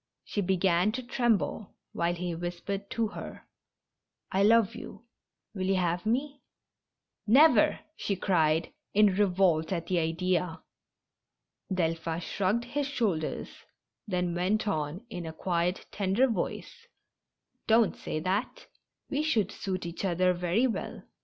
[0.23, 3.45] She began to tremble, while he whispered to her:"
[4.31, 5.03] I love you.
[5.53, 6.41] Will you have me?"
[7.27, 10.63] "Never!" she cried, in revolt at the idea.
[11.71, 13.49] Delphin shrugged his shoulders,
[14.07, 16.87] then went on in a quiet, tender voice:
[17.67, 18.65] "Don't say that.